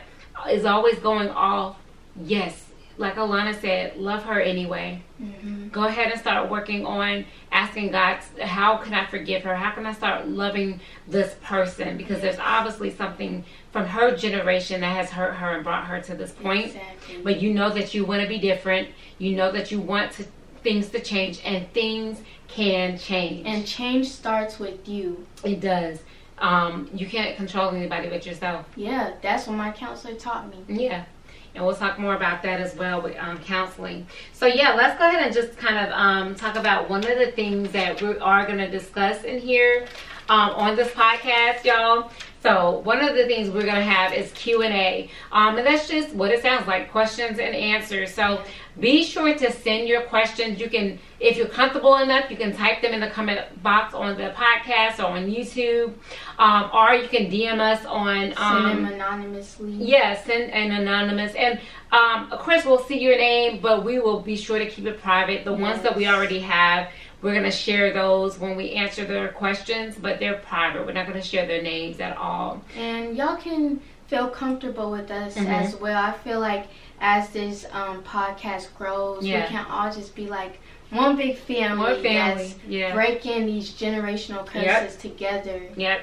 [0.49, 1.77] is always going off,
[2.25, 2.62] yes,
[2.97, 5.71] like Alana said, love her anyway Mhm.
[5.71, 9.55] go ahead and start working on asking God, how can I forgive her?
[9.55, 11.97] How can I start loving this person?
[11.97, 16.15] Because there's obviously something from her generation that has hurt her and brought her to
[16.15, 16.67] this point.
[16.67, 17.17] Exactly.
[17.23, 18.89] But you know that you want to be different.
[19.17, 20.25] You know that you want to,
[20.63, 23.47] things to change, and things can change.
[23.47, 25.25] and change starts with you.
[25.43, 25.99] it does.
[26.39, 28.65] Um, you can't control anybody but yourself.
[28.75, 30.83] Yeah, that's what my counselor taught me.
[30.83, 31.05] Yeah.
[31.55, 34.07] And we'll talk more about that as well with um, counseling.
[34.31, 37.31] So, yeah, let's go ahead and just kind of um, talk about one of the
[37.31, 39.85] things that we are going to discuss in here
[40.29, 42.11] um, on this podcast, y'all.
[42.43, 45.09] So, one of the things we're going to have is Q&A.
[45.31, 48.13] Um, and that's just what it sounds like, questions and answers.
[48.13, 48.43] So,
[48.81, 50.59] be sure to send your questions.
[50.59, 54.17] You can, if you're comfortable enough, you can type them in the comment box on
[54.17, 55.93] the podcast or on YouTube.
[56.37, 58.33] Um, or you can DM us on...
[58.33, 59.71] Send Um, them anonymously.
[59.71, 61.33] Yes, and, and anonymous.
[61.35, 61.61] And
[61.93, 65.01] um, of course, we'll see your name, but we will be sure to keep it
[65.01, 65.45] private.
[65.45, 66.89] The ones that we already have,
[67.23, 70.85] we're gonna share those when we answer their questions, but they're private.
[70.85, 72.61] We're not gonna share their names at all.
[72.77, 75.47] And y'all can feel comfortable with us Mhm.
[75.47, 75.97] as well.
[75.97, 76.65] I feel like
[76.99, 79.41] as this um, podcast grows, Yeah.
[79.41, 80.59] we can all just be like
[80.91, 82.93] one big family, one family, that's yeah.
[82.93, 85.61] breaking these generational curses together.
[85.75, 86.01] Yep.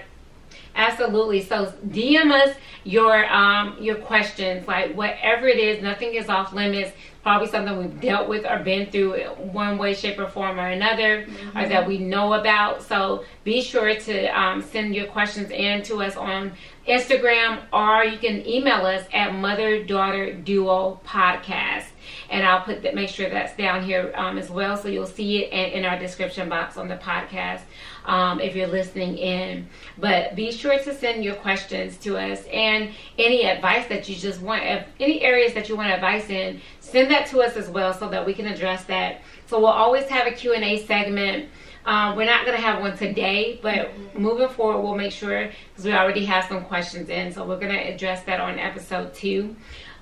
[0.74, 1.42] Absolutely.
[1.42, 2.54] So DM us
[2.84, 6.92] your um your questions, like whatever it is, nothing is off limits.
[7.22, 9.20] Probably something we've dealt with or been through
[9.52, 12.82] one way, shape, or form or another, or that we know about.
[12.82, 16.52] So be sure to um, send your questions in to us on
[16.88, 21.86] Instagram, or you can email us at Mother Daughter Duo Podcast,
[22.30, 22.94] and I'll put that.
[22.94, 25.98] Make sure that's down here um, as well, so you'll see it and in our
[25.98, 27.60] description box on the podcast
[28.04, 29.66] um, if you're listening in.
[29.98, 34.40] But be sure to send your questions to us and any advice that you just
[34.40, 34.62] want,
[34.98, 38.24] any areas that you want advice in, send that to us as well so that
[38.24, 39.22] we can address that.
[39.46, 41.48] So we'll always have a Q&A segment.
[41.86, 45.84] Um, we're not going to have one today, but moving forward, we'll make sure because
[45.84, 47.32] we already have some questions in.
[47.32, 49.56] So we're going to address that on episode two.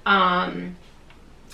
[0.05, 0.77] Um,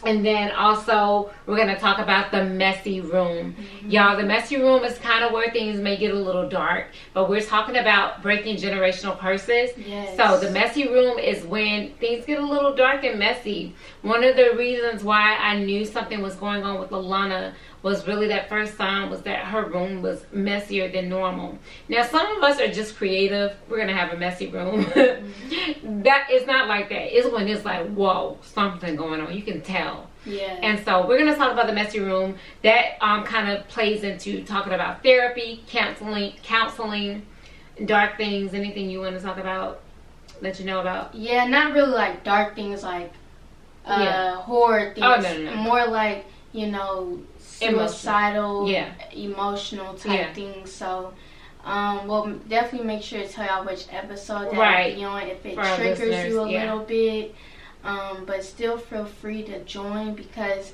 [0.07, 3.55] and then also, we're going to talk about the messy room.
[3.55, 3.90] Mm-hmm.
[3.90, 7.29] Y'all, the messy room is kind of where things may get a little dark, but
[7.29, 9.71] we're talking about breaking generational curses.
[9.77, 10.17] Yes.
[10.17, 13.75] So, the messy room is when things get a little dark and messy.
[14.03, 18.27] One of the reasons why I knew something was going on with Alana was really
[18.29, 21.59] that first sign was that her room was messier than normal.
[21.88, 23.55] Now, some of us are just creative.
[23.68, 24.85] We're going to have a messy room.
[24.94, 27.16] that is not like that.
[27.16, 29.35] It's when it's like, whoa, something going on.
[29.35, 30.09] You can tell.
[30.25, 30.59] Yeah.
[30.62, 32.37] And so we're going to talk about the messy room.
[32.62, 37.27] That um, kind of plays into talking about therapy, counseling, counseling,
[37.85, 38.55] dark things.
[38.55, 39.83] Anything you want to talk about?
[40.40, 41.14] Let you know about?
[41.14, 43.12] yeah, not really like dark things like
[43.85, 44.37] uh, Yeah.
[44.40, 45.05] horror things.
[45.07, 45.57] Oh, no, no, no.
[45.57, 47.20] More like, you know.
[47.59, 48.90] Suicidal, Yeah.
[49.12, 50.33] emotional type Yeah.
[50.33, 50.73] things.
[50.73, 51.12] So,
[51.64, 54.97] um, we'll definitely make sure to tell y'all which episode that Right.
[54.97, 56.61] you on if it For triggers you a yeah.
[56.64, 57.35] little bit.
[57.85, 60.73] Um, but still feel free to join because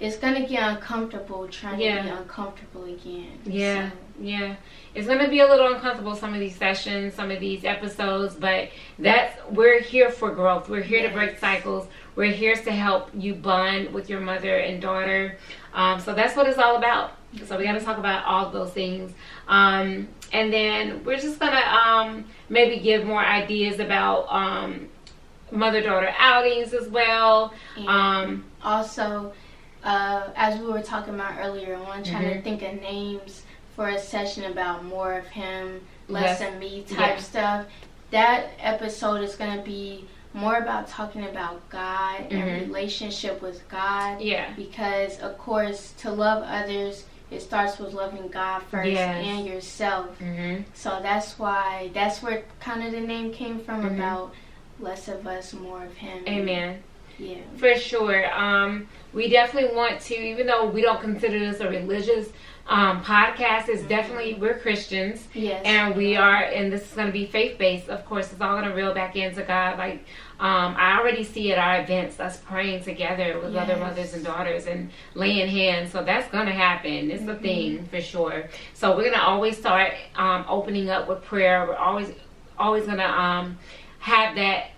[0.00, 3.38] it's gonna get uncomfortable trying to be uncomfortable again.
[3.44, 4.54] Yeah, So, yeah.
[4.94, 8.34] It's going to be a little uncomfortable some of these sessions, some of these episodes,
[8.34, 10.68] but that's we're here for growth.
[10.68, 11.86] We're here to break cycles.
[12.16, 15.38] We're here to help you bond with your mother and daughter.
[15.74, 17.12] Um, so that's what it's all about.
[17.46, 19.12] So we got to talk about all those things,
[19.46, 24.88] um, and then we're just gonna um, maybe give more ideas about um,
[25.52, 27.52] mother-daughter outings as well.
[27.86, 29.32] Um, also,
[29.84, 32.32] uh, as we were talking about earlier, I want to try Mhm.
[32.34, 33.44] to think of names
[33.76, 37.66] for a session about more of him, Less- less of me type stuff.
[38.10, 42.32] That episode is going to be more about talking about God Mhm.
[42.32, 44.20] and relationship with God.
[44.20, 49.24] yeah, Because, of course, to love others, it starts with loving God first Yes.
[49.26, 50.16] and yourself.
[50.18, 53.94] hmm So that's why, that's where kind of the name came from Mhm.
[53.96, 54.32] about
[54.78, 56.24] less of us, more of Him.
[56.28, 56.82] amen.
[57.18, 57.36] Yeah.
[57.58, 58.32] For sure.
[58.32, 62.30] Um, we definitely want to, even though we don't consider this a religious
[62.70, 65.26] um, podcast, is definitely, we're Christians.
[65.34, 65.60] Yes.
[65.64, 67.88] And we are, and this is going to be faith based.
[67.88, 69.76] Of course, it's all going to reel back into God.
[69.76, 70.04] Like,
[70.38, 74.66] um, I already see at our events us praying together with other mothers and daughters
[74.66, 75.90] and laying hands.
[75.90, 77.10] So that's going to happen.
[77.10, 78.48] It's a thing for sure.
[78.72, 81.66] So we're going to always start um, opening up with prayer.
[81.66, 82.12] We're always,
[82.56, 83.58] always going to um,
[83.98, 84.70] have that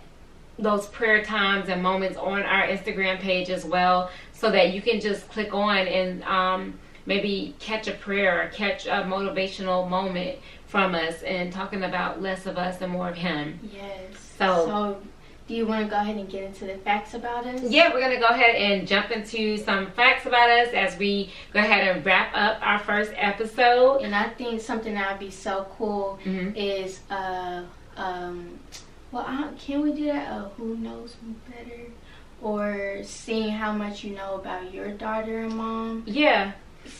[0.59, 4.99] those prayer times and moments on our Instagram page as well, so that you can
[4.99, 10.95] just click on and um, maybe catch a prayer or catch a motivational moment from
[10.95, 13.59] us and talking about less of us and more of Him.
[13.73, 14.17] Yes.
[14.37, 15.01] So- so
[15.47, 17.61] do you want to go ahead and get into the facts about us?
[17.63, 21.59] Yeah, we're gonna go ahead and jump into some facts about us as we go
[21.59, 23.97] ahead and wrap up our first episode.
[24.03, 26.53] And I think something that would be so cool Mhm.
[26.55, 27.63] is uh
[27.97, 28.57] um
[29.11, 30.31] well I can we do that?
[30.31, 31.81] Uh, who knows me better?
[32.41, 36.03] Or seeing how much you know about your daughter and mom.
[36.05, 36.51] Yeah.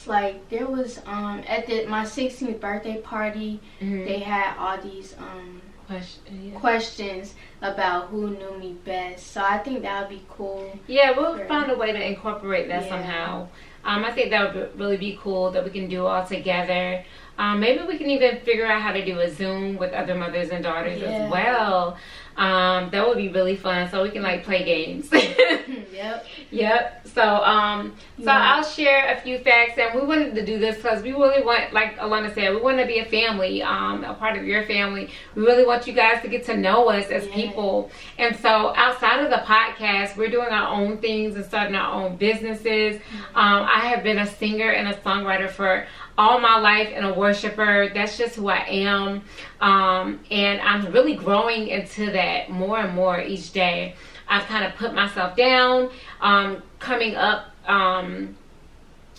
[0.07, 4.05] Like there was um at the my 16th birthday party Mhm.
[4.05, 6.51] they had all these um Question.
[6.53, 6.59] Yeah.
[6.59, 9.31] questions about who knew me best.
[9.33, 10.77] So I think that would be cool.
[10.87, 11.45] Yeah, we'll Sure.
[11.45, 12.89] find a way to incorporate that Yeah.
[12.89, 13.47] somehow.
[13.85, 17.03] Um, I think that would really be cool that we can do all together.
[17.37, 20.49] Um, maybe we can even figure out how to do a Zoom with other mothers
[20.51, 21.09] and daughters Yeah.
[21.09, 21.97] as well.
[22.37, 25.09] Um, that would be really fun, so we can like play games.
[25.91, 26.25] yep.
[26.51, 27.07] Yep.
[27.13, 28.55] So, um, so Yeah.
[28.55, 31.73] I'll share a few facts, and we wanted to do this because we really want,
[31.73, 35.09] like Alana said, we want to be a family, um, a part of your family.
[35.35, 37.33] We really want you guys to get to know us as Yeah.
[37.35, 41.93] people, and so outside of the podcast, we're doing our own things and starting our
[42.03, 42.95] own businesses.
[42.97, 43.37] Mm-hmm.
[43.37, 45.85] Um, I have been a singer and a songwriter for
[46.17, 47.89] all my life and a worshiper.
[47.93, 49.23] That's just who I am.
[49.61, 53.95] Um, and I'm really growing into that more and more each day.
[54.27, 58.35] I've kind of put myself down, um, coming up um,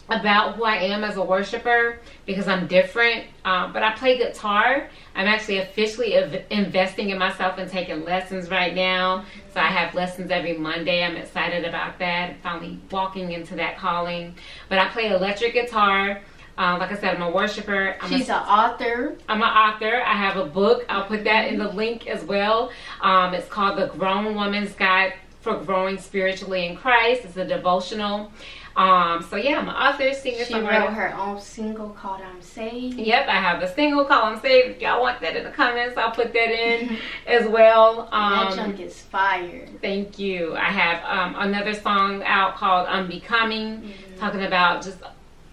[0.09, 3.25] about who I am as a worshiper because I'm different.
[3.45, 4.89] Um, but I play guitar.
[5.15, 9.25] I'm actually officially ev- investing in myself and taking lessons right now.
[9.53, 11.05] So I have lessons every Monday.
[11.05, 12.37] I'm excited about that.
[12.43, 14.35] Finally walking into that calling.
[14.69, 16.21] But I play electric guitar.
[16.57, 17.97] Uh, like I said, I'm a worshiper.
[18.01, 19.17] I'm She's a, an author.
[19.29, 20.03] I'm an author.
[20.05, 20.85] I have a book.
[20.89, 22.71] I'll put that in the link as well.
[23.01, 27.25] Um, it's called The Grown Woman's Guide for Growing Spiritually in Christ.
[27.25, 28.31] It's a devotional.
[28.77, 32.99] Um, so yeah, I'm an author, singer, She wrote her own single called "I'm Saved."
[32.99, 34.65] Yep, I have a single call and save.
[34.73, 36.97] If y'all want that in the comments, I'll put that in
[37.29, 38.09] as well.
[38.11, 38.13] that
[38.51, 39.69] Um, junk is fire.
[39.81, 40.57] Thank you.
[40.57, 44.99] I have um, another song out called Unbecoming, talking about just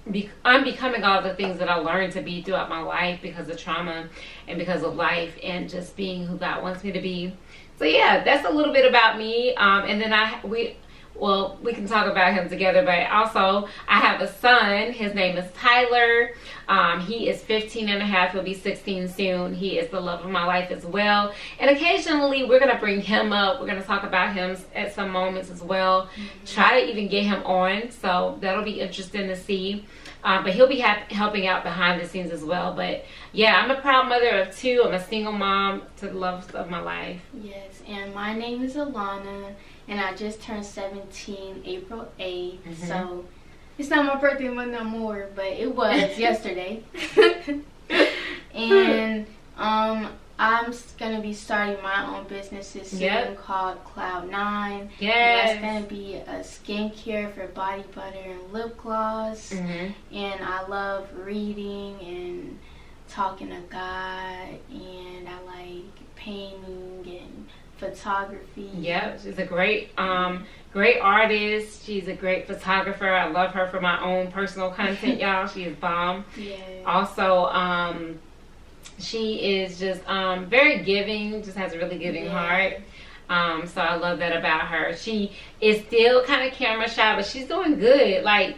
[0.09, 3.57] be- unbecoming all the things that I learned to be throughout my life because of
[3.57, 4.07] trauma
[4.47, 7.33] and because of life and just being who God wants me to be.
[7.77, 9.53] So yeah, that's a little bit about me.
[9.55, 10.77] Um, and then I we
[11.21, 14.91] well we can talk about him together, but also I have a son.
[14.91, 16.31] His name is Tyler.
[16.67, 18.33] Um, he is 15 and a half.
[18.33, 19.53] He'll be 16 soon.
[19.53, 21.33] He is the love of my life as well.
[21.59, 23.61] And occasionally we're gonna bring him up.
[23.61, 26.09] We're gonna talk about him at some moments as well.
[26.45, 27.91] Try to even get him on.
[27.91, 29.85] So that'll be interesting to see.
[30.23, 32.73] Uh, but he'll be ha- helping out behind the scenes as well.
[32.75, 34.83] But yeah, I'm a proud mother of two.
[34.85, 37.21] I'm a single mom to the love of my life.
[37.33, 39.53] Yes, and my name is Alana,
[39.87, 42.59] and I just turned 17 April 8th.
[42.63, 42.87] Mhm.
[42.87, 43.25] So
[43.79, 46.83] it's not my birthday month no more, but it was yesterday.
[48.53, 49.25] and
[49.57, 50.09] um,
[50.41, 53.37] I'm gonna be starting my own businesses soon Yep.
[53.43, 54.89] called Cloud Nine.
[54.97, 55.51] Yes.
[55.51, 59.53] That's gonna be a skincare for body butter and lip gloss.
[59.53, 59.93] Mhm.
[60.11, 62.59] And I love reading and
[63.07, 68.69] talking to God, and I like painting and photography.
[68.79, 71.85] Yep, she's a great, um, great artist.
[71.85, 73.07] She's a great photographer.
[73.09, 75.45] I love her for my own personal content, y'all.
[75.47, 76.25] She is bomb.
[76.35, 76.55] Yeah.
[76.85, 78.19] Also, um,
[79.01, 81.41] she is just um, very giving.
[81.43, 82.31] Just has a really giving Yeah.
[82.37, 82.81] heart.
[83.29, 84.93] Um, so I love that about her.
[84.95, 88.23] She is still kind of camera shy, but she's doing good.
[88.25, 88.57] Like,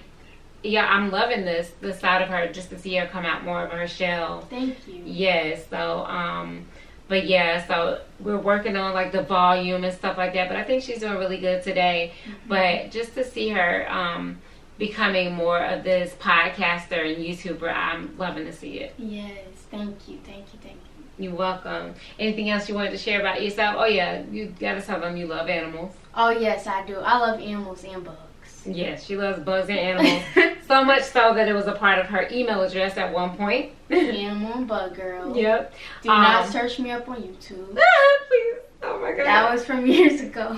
[0.64, 2.52] yeah, I'm loving this this side of her.
[2.52, 4.42] Just to see her come out more of her shell.
[4.50, 5.02] Thank you.
[5.06, 5.68] Yes.
[5.70, 6.66] So, um,
[7.08, 10.48] but yeah, so we're working on like the volume and stuff like that.
[10.48, 12.14] But I think she's doing really good today.
[12.48, 14.40] But just to see her um,
[14.88, 18.94] becoming more of this podcaster and YouTuber, I'm loving to see it.
[18.98, 19.32] Yes.
[19.72, 20.20] Thank you.
[20.26, 20.60] Thank you.
[20.62, 21.26] Thank you.
[21.26, 21.94] You're welcome.
[22.20, 23.76] Anything else you wanted to share about yourself?
[23.80, 25.96] Oh yeah, you gotta tell them you love animals.
[26.16, 26.98] Oh yes, I do.
[26.98, 28.18] I love animals and bugs.
[28.66, 30.22] Yes, she loves bugs and animals.
[30.68, 33.72] so much so that it was a part of her email address at one point.
[33.90, 35.36] Animal and bug girl.
[35.36, 35.74] Yep.
[36.02, 37.74] Do not Um, search me up on YouTube.
[38.28, 38.56] Please.
[38.84, 39.26] Oh my god.
[39.26, 40.58] That was from years ago.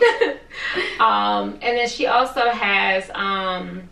[0.99, 3.87] um, and then she also has um,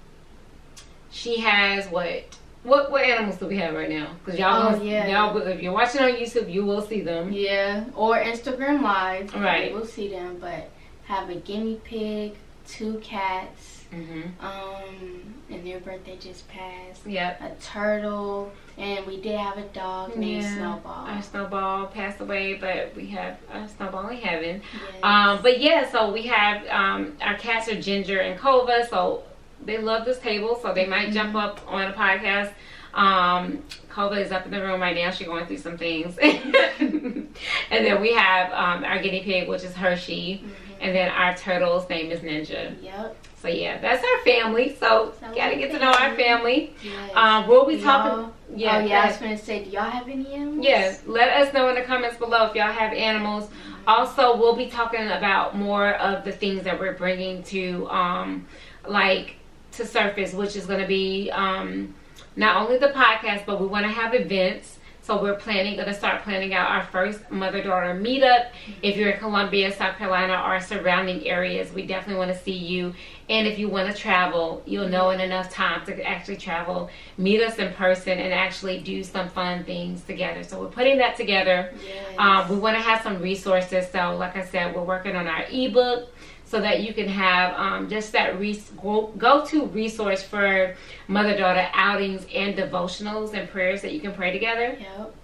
[1.13, 2.23] she has what
[2.63, 4.07] what what animals do we have right now?
[4.25, 5.07] Because y'all, Oh, yeah.
[5.07, 7.31] y'all, if you're watching on YouTube, you will see them.
[7.31, 9.33] Yeah, or Instagram Live.
[9.35, 9.73] Right.
[9.73, 10.69] We'll see them, but
[11.05, 12.35] have a guinea pig,
[12.67, 15.21] two cats, hmm um,
[15.51, 17.05] and their birthday just passed.
[17.05, 17.41] Yep.
[17.41, 20.55] A turtle, and we did have a dog named Yeah.
[20.55, 21.05] Snowball.
[21.07, 24.61] Our snowball passed away, but we have a snowball in heaven.
[24.73, 25.03] Yes.
[25.03, 29.23] Um, but yeah, so we have um, our cats are Ginger and Kova, so
[29.63, 32.53] they love this table, so they might jump up on a podcast.
[32.93, 35.11] Um, Kova is up in the room right now.
[35.11, 36.17] She's going through some things,
[36.79, 37.27] and
[37.69, 40.43] then we have um, our guinea pig, which is Hershey,
[40.79, 42.81] and then our turtle's name is Ninja.
[42.81, 43.15] Yep.
[43.43, 44.75] So yeah, that's our family.
[44.79, 46.73] So gotta get to know our family.
[46.81, 47.11] Yes.
[47.13, 48.31] Um, we'll be talking.
[48.55, 49.01] Yeah, oh yeah.
[49.01, 50.65] I was gonna say, do y'all have any animals?
[50.65, 53.49] Yes, let us know in the comments below if y'all have animals.
[53.85, 58.47] Also, we'll be talking about more of the things that we're bringing to, um,
[58.87, 59.35] like,
[59.77, 61.93] to surface, which is going to be um,
[62.35, 64.79] not only the podcast, but we want to have events.
[65.01, 68.51] So we're planning, going to start planning out our first mother-daughter meetup.
[68.81, 72.93] If you're in Columbia, South Carolina, or surrounding areas, we definitely want to see you.
[73.27, 77.41] And if you want to travel, you'll know in enough time to actually travel, meet
[77.41, 80.41] us in person, and actually do some fun things together.
[80.41, 81.73] So we're putting that together.
[81.85, 82.15] Yes.
[82.17, 83.89] Um, we want to have some resources.
[83.91, 86.13] So, like I said, we're working on our ebook
[86.53, 88.69] so that you can have um, just that res-
[89.17, 90.75] go to resource for
[91.07, 94.77] mother daughter outings and devotionals and prayers that you can pray together.
[94.79, 95.15] Yep.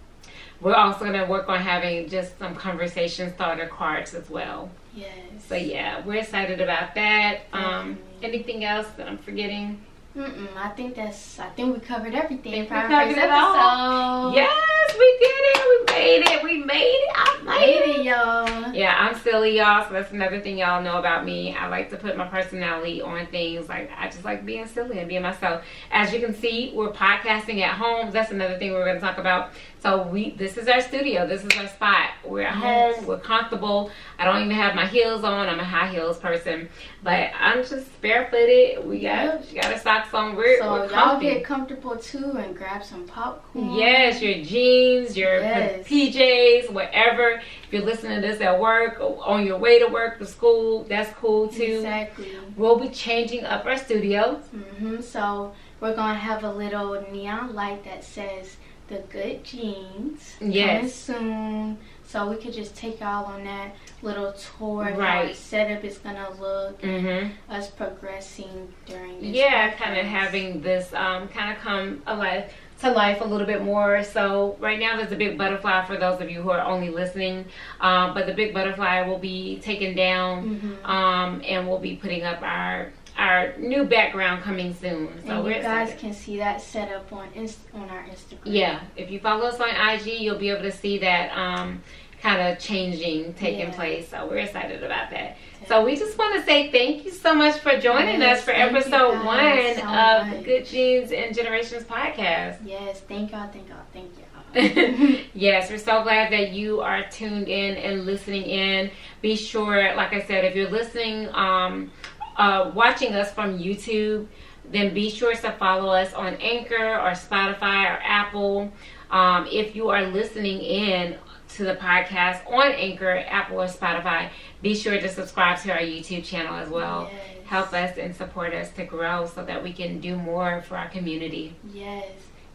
[0.60, 4.72] We're also going to work on having just some conversation starter cards as well.
[4.96, 5.14] Yes.
[5.48, 7.42] So, yeah, we're excited about that.
[7.54, 9.80] Um, anything else that I'm forgetting?
[10.18, 11.40] Mm-mm, I think that's.
[11.40, 12.62] I think we covered everything.
[12.62, 14.34] We covered it all?
[14.34, 15.64] Yes, we did it.
[15.70, 16.44] We made it.
[16.44, 17.12] We made it.
[17.14, 18.59] I made made it, y'all.
[18.90, 19.88] Yeah, I'm silly, y'all.
[19.88, 21.54] So that's another thing y'all know about me.
[21.56, 23.70] I like to put my personality on things.
[23.70, 25.64] Like I just like being silly and being myself.
[25.92, 28.10] As you can see, we're podcasting at home.
[28.10, 29.52] That's another thing we're going to talk about.
[29.80, 31.28] So we, this is our studio.
[31.28, 32.10] This is our spot.
[32.26, 33.06] We're at home.
[33.06, 33.92] We're comfortable.
[34.18, 35.48] I don't even have my heels on.
[35.48, 36.68] I'm a high heels person,
[37.02, 38.86] but I'm just barefooted.
[38.86, 40.36] We got, she got her socks on.
[40.36, 43.74] We're, So we're y'all get comfortable too and grab some popcorn.
[43.76, 45.88] Yes, your jeans, your Yes.
[45.88, 47.42] PJs, whatever.
[47.64, 51.14] If you're listening to this at work, on your way to work, to school, that's
[51.16, 51.64] cool too.
[51.78, 52.32] Exactly.
[52.58, 54.42] We'll be changing up our studio.
[54.56, 55.02] Mm-hmm.
[55.02, 58.58] So we're gonna have a little neon light that says
[58.90, 60.36] the Good Genes.
[60.42, 61.06] Yes.
[61.08, 61.78] Coming soon.
[62.12, 65.28] So we could just take y'all on that little tour of how Right.
[65.28, 66.82] our setup is gonna look.
[66.82, 67.54] Mm-hmm.
[67.54, 69.36] Us progressing during this.
[69.36, 72.52] Yeah, kind of having this um, kind of come alive
[72.82, 74.04] to life a little bit more.
[74.04, 77.46] So right now there's a big butterfly for those of you who are only listening,
[77.80, 80.90] um, but the big butterfly will be taken down, Mhm.
[80.90, 85.10] um, and we'll be putting up our our new background coming soon.
[85.26, 86.00] So and you guys excited.
[86.00, 88.40] can see that setup on Inst- on our Instagram.
[88.46, 91.82] Yeah, if you follow us on IG, you'll be able to see that um,
[92.22, 93.76] kind of changing taking Yeah.
[93.76, 94.10] place.
[94.10, 95.38] So we're excited about that.
[95.68, 98.52] So we just want to say thank you so much for joining Yes, us for
[98.52, 100.44] episode one so of much.
[100.46, 102.58] Good Genes and Generations podcast.
[102.66, 103.02] Yes.
[103.02, 103.50] Thank y'all.
[103.52, 103.78] Thank y'all.
[103.94, 104.26] Thank y'all.
[105.36, 108.90] yes, we're so glad that you are tuned in and listening in.
[109.22, 111.92] Be sure, like I said, if you're listening, um,
[112.40, 114.26] uh, watching us from YouTube,
[114.72, 118.72] then be sure to follow us on Anchor or Spotify or Apple.
[119.12, 121.18] Um, if you are listening in
[121.50, 124.30] to the podcast on Anchor, Apple, or Spotify,
[124.62, 127.10] be sure to subscribe to our YouTube channel as well.
[127.12, 127.38] Yes.
[127.46, 130.88] Help us and support us to grow so that we can do more for our
[130.90, 131.56] community.
[131.74, 132.08] Yes.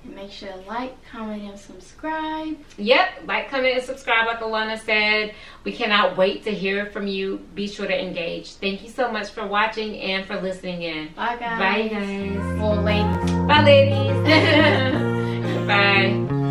[0.05, 2.57] Make sure to like, comment, and subscribe.
[2.76, 5.34] Yep, like, comment, and subscribe, like Alana said.
[5.64, 7.38] We cannot wait to hear from you.
[7.55, 8.52] Be sure to engage.
[8.55, 11.09] Thank you so much for watching and for listening in.
[11.14, 11.59] Bye, guys.
[11.59, 12.59] Bye, guys.
[12.61, 13.30] Well, ladies.
[13.46, 14.14] Bye, ladies.
[15.66, 16.43] Bye.